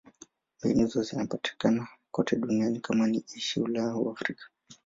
[0.63, 4.43] Mbinu hizo zinapatikana kote duniani: kama ni Asia, Ulaya au Afrika.